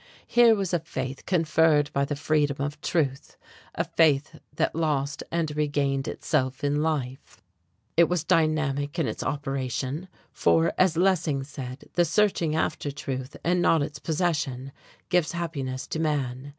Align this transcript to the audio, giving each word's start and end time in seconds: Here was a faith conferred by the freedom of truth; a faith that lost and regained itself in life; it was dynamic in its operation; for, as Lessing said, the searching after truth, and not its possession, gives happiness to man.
Here 0.25 0.55
was 0.55 0.73
a 0.73 0.79
faith 0.79 1.27
conferred 1.27 1.91
by 1.93 2.05
the 2.05 2.15
freedom 2.15 2.57
of 2.59 2.81
truth; 2.81 3.37
a 3.75 3.83
faith 3.83 4.39
that 4.55 4.73
lost 4.73 5.21
and 5.31 5.55
regained 5.55 6.07
itself 6.07 6.63
in 6.63 6.81
life; 6.81 7.43
it 7.95 8.05
was 8.05 8.23
dynamic 8.23 8.97
in 8.97 9.07
its 9.07 9.21
operation; 9.21 10.07
for, 10.31 10.73
as 10.75 10.97
Lessing 10.97 11.43
said, 11.43 11.87
the 11.93 12.03
searching 12.05 12.55
after 12.55 12.89
truth, 12.89 13.37
and 13.43 13.61
not 13.61 13.83
its 13.83 13.99
possession, 13.99 14.71
gives 15.09 15.33
happiness 15.33 15.85
to 15.89 15.99
man. 15.99 16.49